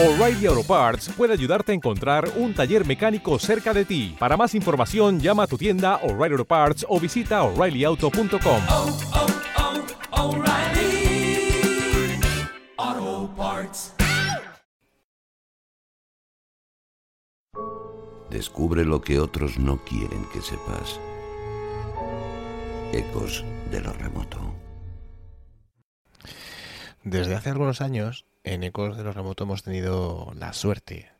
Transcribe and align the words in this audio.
O'Reilly 0.00 0.46
Auto 0.46 0.62
Parts 0.62 1.08
puede 1.08 1.32
ayudarte 1.32 1.72
a 1.72 1.74
encontrar 1.74 2.30
un 2.36 2.54
taller 2.54 2.86
mecánico 2.86 3.36
cerca 3.40 3.74
de 3.74 3.84
ti. 3.84 4.14
Para 4.16 4.36
más 4.36 4.54
información, 4.54 5.18
llama 5.18 5.42
a 5.42 5.46
tu 5.48 5.58
tienda 5.58 5.96
O'Reilly 6.04 6.34
Auto 6.34 6.44
Parts 6.44 6.86
o 6.88 7.00
visita 7.00 7.42
oreillyauto.com. 7.42 8.62
oh, 8.68 8.98
oh, 12.78 13.30
Parts. 13.36 13.92
Descubre 18.30 18.84
lo 18.84 19.00
que 19.00 19.18
otros 19.18 19.58
no 19.58 19.78
quieren 19.78 20.24
que 20.32 20.40
sepas. 20.40 21.00
Ecos 22.92 23.44
de 23.72 23.80
lo 23.80 23.92
remoto. 23.94 24.38
Desde 27.02 27.34
hace 27.34 27.50
algunos 27.50 27.80
años, 27.80 28.26
en 28.54 28.62
Ecos 28.64 28.96
de 28.96 29.04
lo 29.04 29.12
Remoto 29.12 29.44
hemos 29.44 29.62
tenido 29.62 30.32
la 30.34 30.54
suerte 30.54 31.10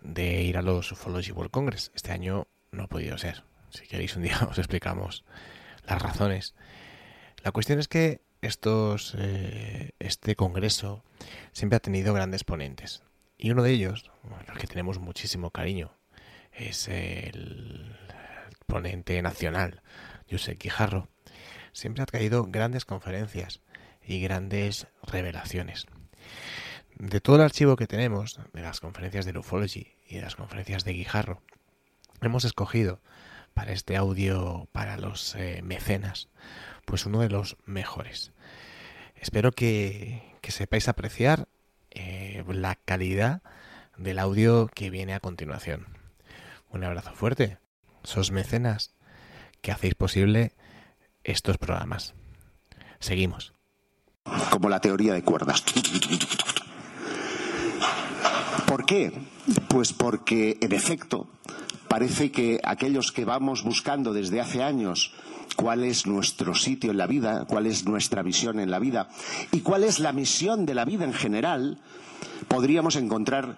de 0.00 0.42
ir 0.42 0.56
a 0.56 0.62
los 0.62 0.90
Ufology 0.90 1.30
World 1.32 1.50
Congress. 1.50 1.92
Este 1.94 2.12
año 2.12 2.46
no 2.70 2.84
ha 2.84 2.88
podido 2.88 3.18
ser. 3.18 3.44
Si 3.70 3.86
queréis 3.86 4.16
un 4.16 4.22
día 4.22 4.38
os 4.50 4.58
explicamos 4.58 5.24
las 5.86 6.00
razones. 6.00 6.54
La 7.42 7.52
cuestión 7.52 7.78
es 7.78 7.88
que 7.88 8.22
estos, 8.40 9.14
eh, 9.18 9.90
este 9.98 10.34
congreso 10.34 11.04
siempre 11.52 11.76
ha 11.76 11.80
tenido 11.80 12.14
grandes 12.14 12.44
ponentes. 12.44 13.02
Y 13.36 13.50
uno 13.50 13.62
de 13.62 13.72
ellos, 13.72 14.10
al 14.48 14.58
que 14.58 14.66
tenemos 14.66 14.98
muchísimo 14.98 15.50
cariño, 15.50 15.92
es 16.52 16.88
el 16.88 17.94
ponente 18.66 19.20
nacional, 19.20 19.82
José 20.30 20.56
Quijarro. 20.56 21.08
Siempre 21.72 22.02
ha 22.02 22.06
traído 22.06 22.44
grandes 22.44 22.86
conferencias 22.86 23.60
y 24.02 24.22
grandes 24.22 24.86
revelaciones. 25.02 25.86
De 26.98 27.20
todo 27.20 27.36
el 27.36 27.42
archivo 27.42 27.76
que 27.76 27.86
tenemos, 27.86 28.40
de 28.52 28.62
las 28.62 28.80
conferencias 28.80 29.26
de 29.26 29.38
Ufology 29.38 29.94
y 30.08 30.16
de 30.16 30.22
las 30.22 30.36
conferencias 30.36 30.84
de 30.84 30.92
Guijarro, 30.94 31.42
hemos 32.22 32.44
escogido 32.44 33.00
para 33.52 33.72
este 33.72 33.96
audio 33.96 34.68
para 34.72 34.96
los 34.96 35.34
eh, 35.34 35.60
mecenas, 35.62 36.28
pues 36.84 37.06
uno 37.06 37.20
de 37.20 37.28
los 37.28 37.56
mejores. 37.64 38.32
Espero 39.16 39.52
que, 39.52 40.36
que 40.40 40.52
sepáis 40.52 40.88
apreciar 40.88 41.48
eh, 41.90 42.44
la 42.48 42.74
calidad 42.74 43.42
del 43.96 44.18
audio 44.18 44.68
que 44.68 44.90
viene 44.90 45.14
a 45.14 45.20
continuación. 45.20 45.86
Un 46.70 46.84
abrazo 46.84 47.14
fuerte, 47.14 47.58
sos 48.02 48.30
mecenas 48.30 48.94
que 49.62 49.72
hacéis 49.72 49.94
posible 49.94 50.52
estos 51.24 51.58
programas. 51.58 52.14
Seguimos. 53.00 53.55
Como 54.50 54.68
la 54.68 54.80
teoría 54.80 55.14
de 55.14 55.22
cuerdas. 55.22 55.62
¿Por 58.66 58.84
qué? 58.84 59.12
Pues 59.68 59.92
porque, 59.92 60.58
en 60.60 60.72
efecto, 60.72 61.28
parece 61.88 62.30
que 62.30 62.60
aquellos 62.64 63.12
que 63.12 63.24
vamos 63.24 63.62
buscando 63.62 64.12
desde 64.12 64.40
hace 64.40 64.62
años 64.62 65.12
cuál 65.56 65.84
es 65.84 66.06
nuestro 66.06 66.54
sitio 66.54 66.90
en 66.90 66.98
la 66.98 67.06
vida, 67.06 67.46
cuál 67.46 67.66
es 67.66 67.86
nuestra 67.86 68.22
visión 68.22 68.60
en 68.60 68.70
la 68.70 68.78
vida 68.78 69.08
y 69.52 69.60
cuál 69.60 69.84
es 69.84 69.98
la 70.00 70.12
misión 70.12 70.66
de 70.66 70.74
la 70.74 70.84
vida 70.84 71.04
en 71.04 71.14
general, 71.14 71.78
podríamos 72.48 72.96
encontrar 72.96 73.56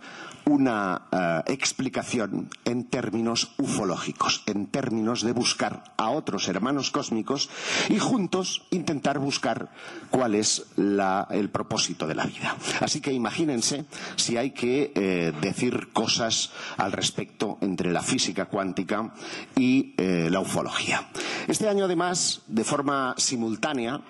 una 0.48 1.02
eh, 1.12 1.52
explicación 1.52 2.48
en 2.64 2.84
términos 2.84 3.54
ufológicos, 3.58 4.42
en 4.46 4.66
términos 4.66 5.22
de 5.22 5.32
buscar 5.32 5.84
a 5.96 6.10
otros 6.10 6.48
hermanos 6.48 6.91
cósmicos 6.91 7.50
y 7.88 7.98
juntos 7.98 8.62
intentar 8.70 9.19
buscar 9.19 9.69
cuál 10.10 10.34
es 10.34 10.66
la- 10.76 11.28
el 11.30 11.50
propósito 11.50 12.06
de 12.06 12.14
la 12.14 12.24
vida. 12.24 12.56
Así 12.80 13.00
que 13.00 13.12
imagínense 13.12 13.84
si 14.16 14.36
hay 14.36 14.52
que 14.52 14.92
eh, 14.94 15.32
decir 15.41 15.92
cosas 15.92 16.50
al 16.76 16.92
respecto 16.92 17.58
entre 17.60 17.92
la 17.92 18.02
física 18.02 18.46
cuántica 18.46 19.12
y 19.56 19.94
eh, 19.98 20.28
la 20.30 20.41
ufología. 20.41 21.08
Este 21.46 21.69
año, 21.69 21.84
además, 21.84 22.42
de 22.47 22.64
forma 22.64 23.14
simultánea, 23.19 24.00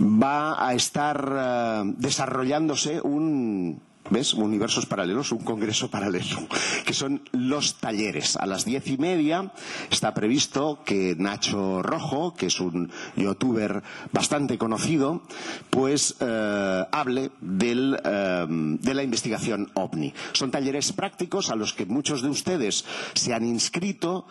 va 0.00 0.66
a 0.66 0.74
estar 0.74 1.84
desarrollándose 1.96 3.00
un 3.00 3.80
¿Ves? 4.10 4.34
Universos 4.34 4.86
paralelos, 4.86 5.32
un 5.32 5.44
congreso 5.44 5.90
paralelo, 5.90 6.48
que 6.84 6.94
son 6.94 7.22
los 7.32 7.74
talleres. 7.74 8.36
A 8.36 8.46
las 8.46 8.64
diez 8.64 8.86
y 8.88 8.96
media 8.96 9.52
está 9.90 10.14
previsto 10.14 10.80
que 10.84 11.14
Nacho 11.18 11.82
Rojo, 11.82 12.34
que 12.34 12.46
es 12.46 12.60
un 12.60 12.90
youtuber 13.16 13.82
bastante 14.12 14.58
conocido, 14.58 15.22
pues 15.70 16.16
eh, 16.20 16.84
hable 16.90 17.30
del, 17.40 18.00
eh, 18.04 18.46
de 18.48 18.94
la 18.94 19.02
investigación 19.02 19.70
OVNI. 19.74 20.14
Son 20.32 20.50
talleres 20.50 20.92
prácticos 20.92 21.50
a 21.50 21.56
los 21.56 21.74
que 21.74 21.86
muchos 21.86 22.22
de 22.22 22.28
ustedes 22.28 22.84
se 23.14 23.34
han 23.34 23.44
inscrito. 23.44 24.26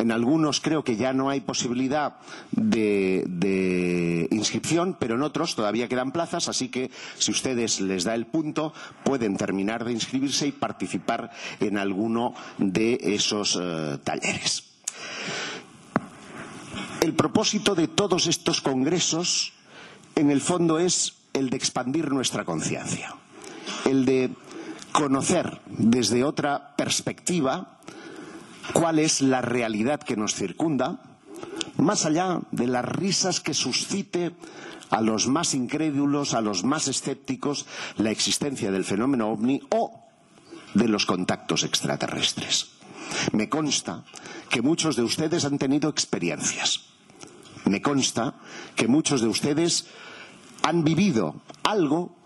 En 0.00 0.12
algunos 0.12 0.62
creo 0.62 0.82
que 0.82 0.96
ya 0.96 1.12
no 1.12 1.28
hay 1.28 1.42
posibilidad 1.42 2.16
de, 2.52 4.28
inscripción, 4.30 4.96
pero 4.98 5.16
en 5.16 5.22
otros 5.22 5.54
todavía 5.54 5.88
quedan 5.88 6.10
plazas, 6.10 6.48
así 6.48 6.70
que 6.70 6.90
si 7.18 7.30
ustedes 7.30 7.82
les 7.82 8.04
da 8.04 8.14
el 8.14 8.24
punto, 8.24 8.72
pueden 9.04 9.36
terminar 9.36 9.84
de 9.84 9.92
inscribirse 9.92 10.46
y 10.46 10.52
participar 10.52 11.30
en 11.60 11.76
alguno 11.76 12.32
de 12.56 12.98
esos 13.02 13.58
eh, 13.60 13.98
talleres. 14.02 14.64
El 17.02 17.12
propósito 17.12 17.74
de 17.74 17.86
todos 17.86 18.26
estos 18.26 18.62
congresos, 18.62 19.52
en 20.16 20.30
el 20.30 20.40
fondo, 20.40 20.78
es 20.78 21.16
el 21.34 21.50
de 21.50 21.58
expandir 21.58 22.10
nuestra 22.10 22.46
conciencia, 22.46 23.14
el 23.84 24.06
de 24.06 24.30
conocer 24.92 25.60
desde 25.66 26.24
otra 26.24 26.74
perspectiva 26.74 27.76
cuál 28.72 28.98
es 28.98 29.20
la 29.20 29.40
realidad 29.40 30.00
que 30.00 30.16
nos 30.16 30.34
circunda, 30.34 31.00
más 31.76 32.04
allá 32.04 32.40
de 32.50 32.66
las 32.66 32.84
risas 32.84 33.40
que 33.40 33.54
suscite 33.54 34.32
a 34.90 35.00
los 35.00 35.28
más 35.28 35.54
incrédulos, 35.54 36.34
a 36.34 36.40
los 36.40 36.64
más 36.64 36.88
escépticos, 36.88 37.66
la 37.96 38.10
existencia 38.10 38.70
del 38.70 38.84
fenómeno 38.84 39.28
ovni 39.28 39.60
o 39.70 40.04
de 40.74 40.88
los 40.88 41.06
contactos 41.06 41.62
extraterrestres. 41.64 42.72
Me 43.32 43.48
consta 43.48 44.04
que 44.48 44.62
muchos 44.62 44.96
de 44.96 45.02
ustedes 45.02 45.44
han 45.44 45.58
tenido 45.58 45.88
experiencias. 45.88 46.82
Me 47.64 47.82
consta 47.82 48.34
que 48.76 48.88
muchos 48.88 49.20
de 49.20 49.28
ustedes 49.28 49.86
han 50.62 50.84
vivido 50.84 51.40
algo 51.62 52.16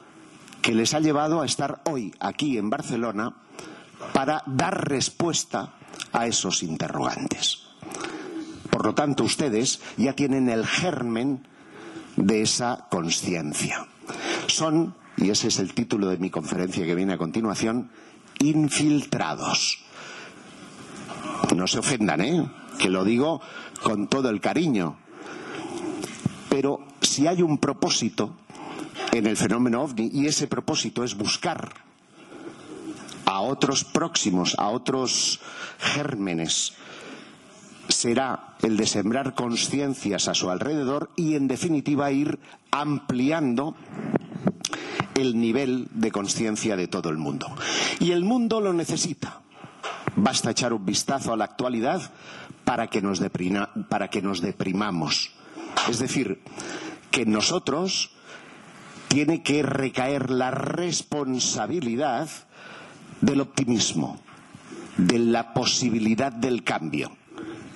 que 0.62 0.74
les 0.74 0.94
ha 0.94 1.00
llevado 1.00 1.42
a 1.42 1.46
estar 1.46 1.82
hoy 1.84 2.14
aquí 2.20 2.56
en 2.56 2.70
Barcelona 2.70 3.36
para 4.12 4.42
dar 4.46 4.88
respuesta 4.88 5.74
a 6.12 6.26
esos 6.26 6.62
interrogantes. 6.62 7.60
Por 8.70 8.84
lo 8.84 8.94
tanto, 8.94 9.24
ustedes 9.24 9.80
ya 9.96 10.14
tienen 10.14 10.48
el 10.48 10.66
germen 10.66 11.46
de 12.16 12.42
esa 12.42 12.86
conciencia. 12.90 13.86
Son, 14.46 14.94
y 15.16 15.30
ese 15.30 15.48
es 15.48 15.58
el 15.58 15.74
título 15.74 16.08
de 16.08 16.18
mi 16.18 16.30
conferencia 16.30 16.84
que 16.84 16.94
viene 16.94 17.14
a 17.14 17.18
continuación, 17.18 17.90
infiltrados. 18.40 19.84
No 21.54 21.66
se 21.66 21.78
ofendan, 21.78 22.20
¿eh? 22.20 22.50
Que 22.78 22.88
lo 22.88 23.04
digo 23.04 23.40
con 23.82 24.08
todo 24.08 24.28
el 24.28 24.40
cariño. 24.40 24.96
Pero 26.48 26.86
si 27.00 27.26
hay 27.26 27.42
un 27.42 27.58
propósito 27.58 28.36
en 29.12 29.26
el 29.26 29.36
fenómeno 29.36 29.82
ovni, 29.82 30.10
y 30.12 30.26
ese 30.26 30.46
propósito 30.46 31.04
es 31.04 31.14
buscar 31.14 31.72
a 33.34 33.40
otros 33.40 33.82
próximos, 33.82 34.54
a 34.58 34.68
otros 34.68 35.40
gérmenes, 35.78 36.72
será 37.88 38.54
el 38.62 38.76
de 38.76 38.86
sembrar 38.86 39.34
conciencias 39.34 40.28
a 40.28 40.34
su 40.34 40.50
alrededor 40.50 41.10
y, 41.16 41.34
en 41.34 41.48
definitiva, 41.48 42.12
ir 42.12 42.38
ampliando 42.70 43.74
el 45.16 45.40
nivel 45.40 45.88
de 45.90 46.12
conciencia 46.12 46.76
de 46.76 46.86
todo 46.86 47.08
el 47.10 47.16
mundo. 47.18 47.46
Y 47.98 48.12
el 48.12 48.22
mundo 48.24 48.60
lo 48.60 48.72
necesita. 48.72 49.40
Basta 50.14 50.52
echar 50.52 50.72
un 50.72 50.86
vistazo 50.86 51.32
a 51.32 51.36
la 51.36 51.44
actualidad 51.44 52.00
para 52.64 52.86
que 52.86 53.02
nos, 53.02 53.20
deprina- 53.20 53.70
para 53.88 54.08
que 54.10 54.22
nos 54.22 54.40
deprimamos. 54.42 55.32
Es 55.88 55.98
decir, 55.98 56.40
que 57.10 57.26
nosotros 57.26 58.10
tiene 59.08 59.42
que 59.42 59.64
recaer 59.64 60.30
la 60.30 60.52
responsabilidad 60.52 62.28
del 63.24 63.40
optimismo, 63.40 64.18
de 64.96 65.18
la 65.18 65.54
posibilidad 65.54 66.32
del 66.32 66.62
cambio. 66.62 67.10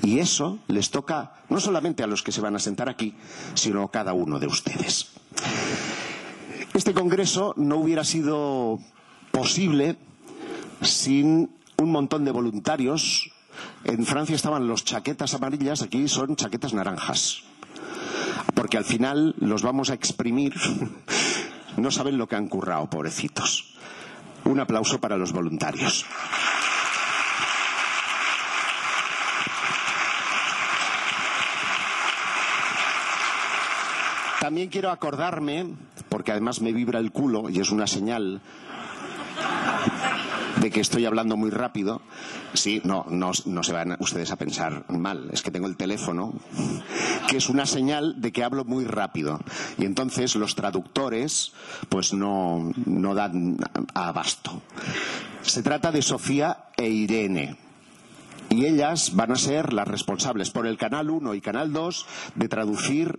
Y 0.03 0.19
eso 0.19 0.59
les 0.69 0.91
toca 0.91 1.33
no 1.49 1.59
solamente 1.59 2.03
a 2.03 2.07
los 2.07 2.23
que 2.23 2.33
se 2.33 2.41
van 2.41 2.55
a 2.55 2.59
sentar 2.59 2.89
aquí, 2.89 3.15
sino 3.55 3.83
a 3.83 3.91
cada 3.91 4.13
uno 4.13 4.39
de 4.39 4.47
ustedes. 4.47 5.09
Este 6.75 6.95
congreso 6.95 7.55
no 7.57 7.77
hubiera 7.77 8.05
sido 8.05 8.79
posible 9.33 9.97
sin 10.83 11.51
un 11.79 11.91
montón 11.91 12.25
de 12.25 12.31
voluntarios. 12.31 13.31
En 13.85 14.05
Francia 14.05 14.37
estaban 14.37 14.69
los 14.69 14.85
chaquetas 14.85 15.35
amarillas, 15.35 15.83
aquí 15.83 16.07
son 16.09 16.37
chaquetas 16.37 16.75
naranjas. 16.75 17.43
Porque 18.55 18.77
al 18.77 18.85
final 18.85 19.35
los 19.39 19.63
vamos 19.63 19.91
a 19.91 19.95
exprimir. 19.95 20.55
No 21.77 21.93
saben 21.93 22.19
lo 22.19 22.27
que 22.27 22.35
han 22.35 22.49
currado, 22.49 22.91
pobrecitos. 22.91 23.68
Un 24.45 24.61
aplauso 24.61 24.99
para 25.01 25.17
los 25.17 25.33
voluntarios. 25.33 26.07
También 34.41 34.69
quiero 34.69 34.91
acordarme, 34.91 35.67
porque 36.09 36.33
además 36.33 36.63
me 36.63 36.73
vibra 36.73 37.01
el 37.01 37.13
culo 37.13 37.51
y 37.51 37.61
es 37.61 37.71
una 37.71 37.87
señal 37.87 38.41
de 40.61 40.71
que 40.71 40.81
estoy 40.81 41.07
hablando 41.07 41.37
muy 41.37 41.51
rápido. 41.51 42.01
Sí, 42.55 42.81
no, 42.85 43.07
no, 43.09 43.33
se 43.35 43.73
van 43.73 43.97
ustedes 44.01 44.31
a 44.31 44.37
pensar 44.37 44.85
mal. 44.89 45.29
Es 45.33 45.43
que 45.43 45.51
tengo 45.51 45.67
el 45.67 45.77
teléfono, 45.77 46.33
que 47.29 47.37
es 47.37 47.49
una 47.49 47.67
señal 47.67 48.21
de 48.21 48.33
que 48.33 48.45
hablo 48.45 48.65
muy 48.65 48.85
rápido. 48.85 49.41
Y 49.79 49.85
entonces 49.85 50.35
los 50.37 50.55
traductores, 50.55 51.53
pues 51.89 52.13
no, 52.13 52.73
no 52.87 53.15
dan 53.15 53.59
abasto. 53.95 54.63
Se 55.43 55.63
trata 55.63 55.93
de 55.93 56.03
Sofía 56.03 56.65
e 56.77 56.89
Irene. 56.89 57.57
Y 58.51 58.65
ellas 58.65 59.15
van 59.15 59.33
a 59.33 59.37
ser 59.37 59.73
las 59.73 59.87
responsables 59.87 60.51
por 60.51 60.67
el 60.67 60.79
Canal 60.79 61.11
1 61.11 61.35
y 61.35 61.41
Canal 61.41 61.73
2 61.73 62.07
de 62.35 62.49
traducir 62.49 63.19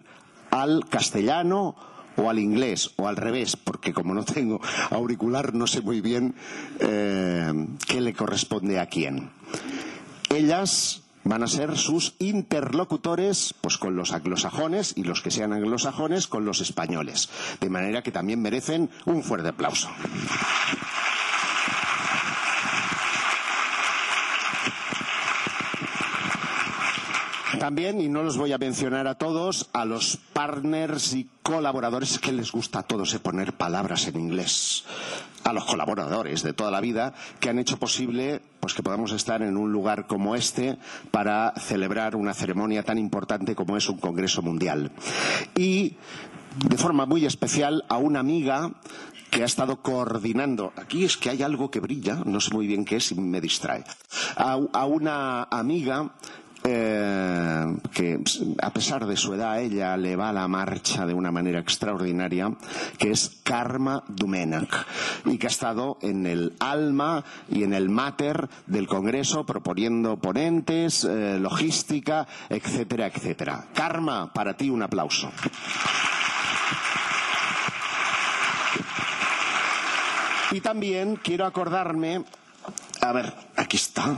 al 0.50 0.86
castellano 0.90 1.76
o 2.19 2.30
al 2.30 2.39
inglés 2.39 2.92
o 2.98 3.07
al 3.07 3.16
revés, 3.16 3.56
porque 3.56 3.94
como 3.94 4.13
no 4.13 4.24
tengo 4.24 4.62
auricular 4.92 5.54
no 5.54 5.68
sé 5.68 5.81
muy 5.81 6.01
bien 6.01 6.36
eh, 6.80 7.68
qué 7.88 8.01
le 8.01 8.13
corresponde 8.13 8.80
a 8.80 8.88
quién. 8.88 9.30
Ellas 10.30 11.01
van 11.24 11.44
a 11.44 11.48
ser 11.48 11.77
sus 11.77 12.16
interlocutores 12.19 13.54
pues 13.62 13.77
con 13.77 13.95
los 13.95 14.13
anglosajones 14.13 14.94
y 14.95 15.04
los 15.04 15.21
que 15.21 15.31
sean 15.31 15.54
anglosajones 15.54 16.27
con 16.27 16.45
los 16.45 16.62
españoles, 16.62 17.30
de 17.60 17.69
manera 17.69 18.01
que 18.04 18.12
también 18.12 18.42
merecen 18.42 18.89
un 19.06 19.24
fuerte 19.24 19.50
aplauso. 19.50 19.89
También, 27.57 28.00
y 28.00 28.10
no 28.10 28.22
los 28.22 28.38
voy 28.38 28.51
a 28.54 28.57
mencionar 28.57 29.07
a 29.07 29.16
todos, 29.16 29.69
a 29.74 29.86
los 29.86 30.18
partners 30.34 31.13
y 31.13 31.28
colaboradores 31.42 32.19
que 32.19 32.31
les 32.31 32.51
gusta 32.51 32.80
a 32.80 32.84
todos 32.84 33.13
eh, 33.13 33.19
poner 33.19 33.54
palabras 33.54 34.07
en 34.07 34.19
inglés. 34.19 34.86
A 35.44 35.54
los 35.54 35.66
colaboradores 35.66 36.44
de 36.44 36.54
toda 36.54 36.69
la 36.69 36.81
vida 36.81 37.13
que 37.40 37.50
han 37.50 37.57
hecho 37.57 37.78
posible 37.80 38.42
pues 38.60 38.74
que 38.74 38.84
podamos 38.84 39.13
estar 39.13 39.42
en 39.42 39.57
un 39.57 39.72
lugar 39.72 40.06
como 40.06 40.36
este 40.36 40.78
para 41.12 41.54
celebrar 41.57 42.16
una 42.16 42.34
ceremonia 42.34 42.84
tan 42.84 42.98
importante 42.98 43.56
como 43.56 43.78
es 43.78 43.90
un 43.90 43.98
Congreso 43.98 44.42
Mundial. 44.42 44.92
Y 45.56 45.95
de 46.68 46.78
forma 46.78 47.06
muy 47.06 47.25
especial 47.25 47.84
a 47.90 47.98
una 47.98 48.19
amiga 48.19 48.72
que 49.30 49.44
ha 49.44 49.45
estado 49.45 49.81
coordinando. 49.81 50.74
Aquí 50.75 51.06
es 51.06 51.18
que 51.18 51.30
hay 51.30 51.44
algo 51.44 51.69
que 51.69 51.80
brilla, 51.80 52.16
no 52.25 52.40
sé 52.42 52.54
muy 52.54 52.68
bien 52.68 52.86
qué 52.86 52.98
es 52.98 53.12
y 53.12 53.16
me 53.16 53.42
distrae. 53.42 53.84
A, 54.36 54.60
a 54.74 54.86
una 54.86 55.44
amiga 55.44 56.16
eh, 56.64 57.78
que 57.94 58.20
a 58.62 58.74
pesar 58.74 59.06
de 59.06 59.16
su 59.16 59.34
edad 59.34 59.62
ella 59.62 59.96
le 59.98 60.16
va 60.16 60.30
a 60.30 60.34
la 60.34 60.48
marcha 60.48 61.06
de 61.06 61.14
una 61.14 61.32
manera 61.32 61.60
extraordinaria, 61.60 62.52
que 62.98 63.12
es 63.12 63.40
Karma 63.44 64.04
Dumenac, 64.08 64.86
y 65.26 65.38
que 65.38 65.48
ha 65.48 65.50
estado 65.50 65.98
en 66.02 66.26
el 66.26 66.56
alma 66.60 67.24
y 67.50 67.64
en 67.64 67.74
el 67.74 67.90
mater 67.90 68.50
del 68.68 68.88
Congreso 68.88 69.46
proponiendo 69.46 70.18
ponentes, 70.18 71.04
eh, 71.06 71.40
logística, 71.40 72.28
etcétera, 72.50 73.08
etcétera. 73.08 73.68
Karma, 73.74 74.34
para 74.34 74.56
ti 74.56 74.70
un 74.70 74.84
aplauso. 74.84 75.32
Y 80.52 80.62
también 80.62 81.16
quiero 81.18 81.46
acordarme, 81.46 82.24
a 83.02 83.14
ver, 83.14 83.34
aquí 83.56 83.78
está 83.78 84.18